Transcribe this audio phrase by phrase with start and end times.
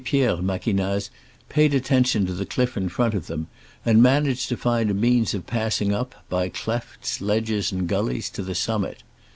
[0.03, 1.11] Pierre ftjla quignaz
[1.47, 3.45] paid attention to the cliff in front of them,
[3.85, 8.41] and managed to find a means of passing up, by clefts, ledges and gullies, to
[8.41, 9.03] the summit.